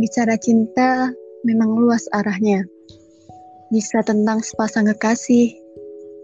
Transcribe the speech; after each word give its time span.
Bicara 0.00 0.40
cinta 0.40 1.12
memang 1.44 1.76
luas 1.76 2.08
arahnya. 2.16 2.64
Bisa 3.68 4.00
tentang 4.00 4.40
sepasang 4.40 4.88
kekasih, 4.88 5.52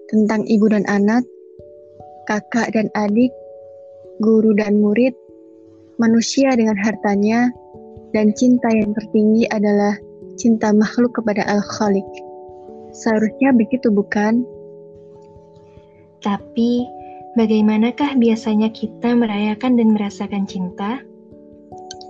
tentang 0.09 0.48
ibu 0.48 0.73
dan 0.73 0.89
anak, 0.89 1.25
kakak 2.25 2.73
dan 2.73 2.89
adik, 2.96 3.29
guru 4.25 4.57
dan 4.57 4.81
murid, 4.81 5.12
manusia 6.00 6.57
dengan 6.57 6.81
hartanya, 6.81 7.53
dan 8.17 8.32
cinta 8.32 8.73
yang 8.73 8.96
tertinggi 8.96 9.45
adalah 9.53 9.96
cinta 10.41 10.73
makhluk 10.73 11.12
kepada 11.12 11.45
Al-Khaliq. 11.45 12.09
Seharusnya 12.96 13.53
begitu 13.53 13.93
bukan? 13.93 14.48
Tapi, 16.25 16.89
bagaimanakah 17.37 18.16
biasanya 18.16 18.72
kita 18.72 19.13
merayakan 19.13 19.77
dan 19.77 19.93
merasakan 19.93 20.49
cinta? 20.49 21.05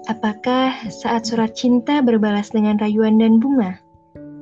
Apakah 0.08 0.88
saat 0.88 1.28
surat 1.28 1.52
cinta 1.52 2.00
berbalas 2.00 2.48
dengan 2.48 2.80
rayuan 2.80 3.20
dan 3.20 3.36
bunga? 3.36 3.76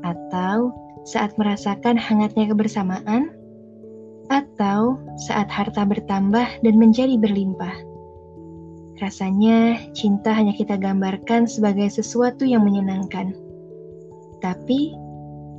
Atau 0.06 0.70
saat 1.02 1.34
merasakan 1.34 1.98
hangatnya 1.98 2.54
kebersamaan? 2.54 3.34
Atau 4.30 5.02
saat 5.26 5.50
harta 5.50 5.82
bertambah 5.82 6.62
dan 6.62 6.74
menjadi 6.78 7.18
berlimpah? 7.18 7.82
Rasanya 9.02 9.90
cinta 9.90 10.30
hanya 10.38 10.54
kita 10.54 10.78
gambarkan 10.78 11.50
sebagai 11.50 11.90
sesuatu 11.90 12.46
yang 12.46 12.62
menyenangkan. 12.62 13.34
Tapi, 14.38 14.94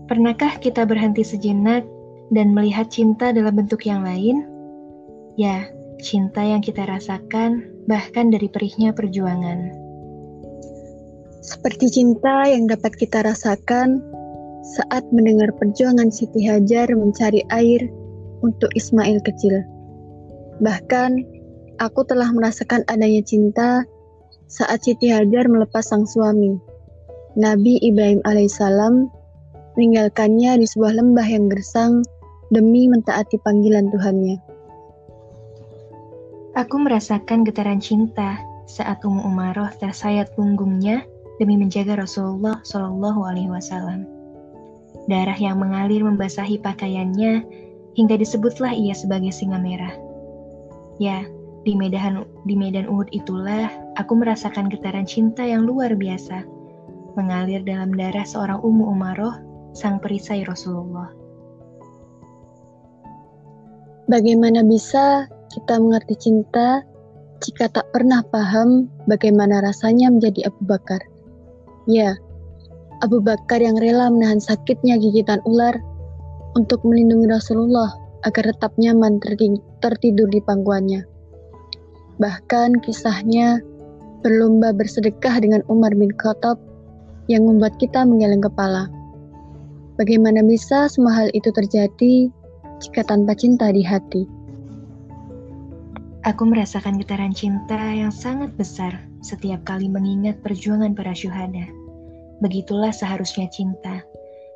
pernahkah 0.08 0.56
kita 0.64 0.88
berhenti 0.88 1.28
sejenak 1.28 1.84
dan 2.32 2.56
melihat 2.56 2.88
cinta 2.88 3.36
dalam 3.36 3.60
bentuk 3.60 3.84
yang 3.84 4.08
lain? 4.08 4.48
Ya, 5.36 5.68
cinta 6.00 6.48
yang 6.48 6.64
kita 6.64 6.88
rasakan 6.88 7.68
bahkan 7.92 8.32
dari 8.32 8.48
perihnya 8.48 8.96
perjuangan. 8.96 9.87
Seperti 11.48 11.88
cinta 11.88 12.44
yang 12.44 12.68
dapat 12.68 13.00
kita 13.00 13.24
rasakan 13.24 14.04
saat 14.76 15.08
mendengar 15.16 15.48
perjuangan 15.56 16.12
Siti 16.12 16.44
Hajar 16.44 16.92
mencari 16.92 17.40
air 17.56 17.88
untuk 18.44 18.68
Ismail 18.76 19.24
kecil. 19.24 19.64
Bahkan, 20.60 21.24
aku 21.80 22.04
telah 22.04 22.28
merasakan 22.36 22.84
adanya 22.92 23.24
cinta 23.24 23.88
saat 24.52 24.84
Siti 24.84 25.08
Hajar 25.08 25.48
melepas 25.48 25.88
sang 25.88 26.04
suami. 26.04 26.60
Nabi 27.40 27.80
Ibrahim 27.80 28.20
alaihissalam 28.28 29.08
meninggalkannya 29.80 30.60
di 30.60 30.66
sebuah 30.68 31.00
lembah 31.00 31.28
yang 31.32 31.48
gersang 31.48 32.04
demi 32.52 32.92
mentaati 32.92 33.40
panggilan 33.40 33.88
Tuhannya. 33.88 34.36
Aku 36.60 36.76
merasakan 36.76 37.48
getaran 37.48 37.80
cinta 37.80 38.42
saat 38.68 39.00
Ummu 39.06 39.24
Umaroh 39.24 39.72
tersayat 39.80 40.34
punggungnya 40.36 41.08
demi 41.38 41.58
menjaga 41.58 41.98
Rasulullah 41.98 42.62
Shallallahu 42.66 43.22
Alaihi 43.26 43.50
Wasallam. 43.50 44.06
Darah 45.08 45.38
yang 45.38 45.62
mengalir 45.62 46.04
membasahi 46.04 46.60
pakaiannya 46.62 47.46
hingga 47.96 48.16
disebutlah 48.20 48.74
ia 48.76 48.94
sebagai 48.94 49.32
singa 49.32 49.58
merah. 49.62 49.94
Ya, 50.98 51.24
di 51.64 51.78
medan 51.78 52.26
di 52.50 52.56
medan 52.58 52.90
Uhud 52.90 53.10
itulah 53.14 53.70
aku 54.00 54.18
merasakan 54.18 54.70
getaran 54.72 55.06
cinta 55.06 55.46
yang 55.46 55.66
luar 55.68 55.94
biasa 55.94 56.58
mengalir 57.18 57.66
dalam 57.66 57.98
darah 57.98 58.24
seorang 58.24 58.62
Ummu 58.62 58.94
Umaroh, 58.94 59.34
sang 59.74 59.98
perisai 59.98 60.46
Rasulullah. 60.46 61.10
Bagaimana 64.08 64.64
bisa 64.64 65.26
kita 65.52 65.82
mengerti 65.82 66.16
cinta 66.16 66.86
jika 67.42 67.68
tak 67.68 67.90
pernah 67.92 68.22
paham 68.30 68.88
bagaimana 69.10 69.60
rasanya 69.60 70.14
menjadi 70.14 70.48
Abu 70.48 70.62
Bakar? 70.64 71.02
Ya, 71.88 72.20
Abu 73.00 73.24
Bakar 73.24 73.64
yang 73.64 73.80
rela 73.80 74.12
menahan 74.12 74.44
sakitnya 74.44 75.00
gigitan 75.00 75.40
ular 75.48 75.80
untuk 76.60 76.84
melindungi 76.84 77.32
Rasulullah 77.32 77.96
agar 78.28 78.52
tetap 78.52 78.76
nyaman 78.76 79.24
tertidur 79.80 80.28
di 80.28 80.44
pangkuannya. 80.44 81.08
Bahkan 82.20 82.84
kisahnya 82.84 83.64
berlomba 84.20 84.74
bersedekah 84.76 85.40
dengan 85.40 85.62
Umar 85.72 85.96
bin 85.96 86.12
Khattab 86.18 86.60
yang 87.32 87.46
membuat 87.46 87.78
kita 87.78 88.04
menggeleng 88.04 88.44
kepala. 88.44 88.90
Bagaimana 89.96 90.42
bisa 90.44 90.90
semua 90.90 91.14
hal 91.14 91.30
itu 91.32 91.54
terjadi 91.54 92.28
jika 92.84 93.02
tanpa 93.06 93.38
cinta 93.38 93.70
di 93.70 93.86
hati? 93.86 94.26
Aku 96.26 96.44
merasakan 96.44 97.00
getaran 97.00 97.32
cinta 97.32 97.80
yang 97.96 98.12
sangat 98.12 98.52
besar 98.60 99.00
setiap 99.22 99.64
kali 99.64 99.88
mengingat 99.88 100.42
perjuangan 100.44 100.92
para 100.92 101.14
syuhada. 101.16 101.77
Begitulah 102.38 102.94
seharusnya 102.94 103.50
cinta, 103.50 104.06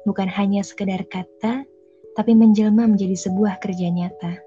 bukan 0.06 0.30
hanya 0.30 0.62
sekedar 0.62 1.02
kata, 1.10 1.66
tapi 2.14 2.32
menjelma 2.36 2.86
menjadi 2.86 3.18
sebuah 3.18 3.58
kerja 3.64 3.90
nyata. 3.90 4.38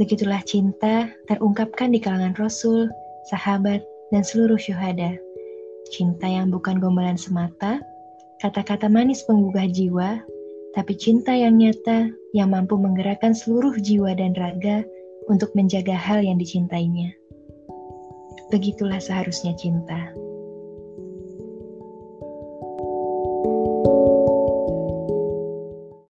Begitulah 0.00 0.40
cinta 0.48 1.12
terungkapkan 1.28 1.92
di 1.92 2.00
kalangan 2.00 2.34
Rasul, 2.40 2.88
sahabat, 3.28 3.84
dan 4.10 4.22
seluruh 4.24 4.58
syuhada. 4.58 5.14
Cinta 5.92 6.26
yang 6.26 6.48
bukan 6.48 6.80
gombalan 6.80 7.18
semata, 7.20 7.82
kata-kata 8.40 8.88
manis 8.88 9.22
penggugah 9.26 9.68
jiwa, 9.70 10.22
tapi 10.72 10.94
cinta 10.94 11.34
yang 11.34 11.58
nyata 11.58 12.10
yang 12.32 12.54
mampu 12.54 12.78
menggerakkan 12.78 13.34
seluruh 13.34 13.74
jiwa 13.82 14.14
dan 14.14 14.34
raga 14.38 14.86
untuk 15.26 15.50
menjaga 15.58 15.94
hal 15.94 16.22
yang 16.22 16.38
dicintainya. 16.38 17.10
Begitulah 18.50 18.98
seharusnya 18.98 19.54
cinta. 19.54 20.10